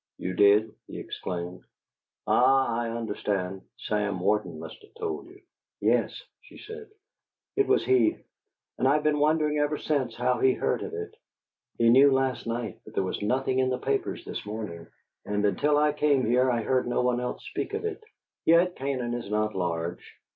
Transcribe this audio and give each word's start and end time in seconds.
"You 0.17 0.33
did?" 0.33 0.73
he 0.87 0.97
exclaimed. 0.99 1.61
"Ah, 2.25 2.75
I 2.79 2.89
understand. 2.89 3.61
Sam 3.77 4.19
Warden 4.19 4.57
must 4.57 4.81
have 4.81 4.95
told 4.95 5.27
you." 5.27 5.43
"Yes," 5.79 6.23
she 6.41 6.57
said. 6.57 6.89
"It 7.55 7.67
was 7.67 7.85
he; 7.85 8.17
and 8.79 8.87
I 8.87 8.95
have 8.95 9.03
been 9.03 9.19
wondering 9.19 9.59
ever 9.59 9.77
since 9.77 10.15
how 10.15 10.39
he 10.39 10.53
heard 10.53 10.81
of 10.81 10.95
it. 10.95 11.13
He 11.77 11.89
knew 11.89 12.11
last 12.11 12.47
night, 12.47 12.79
but 12.83 12.95
there 12.95 13.03
was 13.03 13.21
nothing 13.21 13.59
in 13.59 13.69
the 13.69 13.77
papers 13.77 14.25
this 14.25 14.43
morning; 14.43 14.87
and 15.23 15.45
until 15.45 15.77
I 15.77 15.93
came 15.93 16.25
here 16.25 16.49
I 16.49 16.63
heard 16.63 16.87
no 16.87 17.01
one 17.03 17.19
else 17.19 17.45
speak 17.45 17.75
of 17.75 17.85
it; 17.85 18.03
yet 18.43 18.75
Canaan 18.75 19.13
is 19.13 19.29
not 19.29 19.53
large." 19.53 20.15